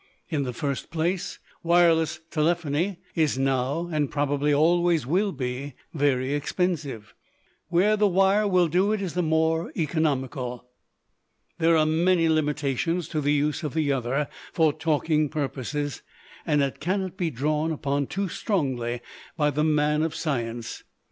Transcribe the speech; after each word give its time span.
In 0.29 0.41
the 0.41 0.51
first 0.51 0.89
place, 0.89 1.37
wireless 1.61 2.21
telephony 2.31 2.97
is 3.13 3.37
now, 3.37 3.87
and 3.91 4.09
probably 4.09 4.51
always 4.51 5.05
will 5.05 5.31
be, 5.31 5.75
very 5.93 6.33
expensive. 6.33 7.13
Where 7.67 7.95
the 7.95 8.07
wire 8.07 8.47
will 8.47 8.67
do 8.67 8.93
it 8.93 8.99
is 9.03 9.13
the 9.13 9.21
more 9.21 9.71
economical. 9.77 10.67
There 11.59 11.77
are 11.77 11.85
many 11.85 12.27
limitations 12.29 13.07
to 13.09 13.21
the 13.21 13.33
use 13.33 13.61
of 13.61 13.75
the 13.75 13.91
other 13.91 14.27
for 14.53 14.73
talking 14.73 15.29
purposes, 15.29 16.01
and 16.47 16.63
it 16.63 16.79
cannot 16.79 17.15
be 17.15 17.29
drawn 17.29 17.71
upon 17.71 18.07
too 18.07 18.27
strongly 18.27 19.01
by 19.37 19.51
the 19.51 19.63
man 19.63 20.01
of 20.01 20.15
science. 20.15 20.83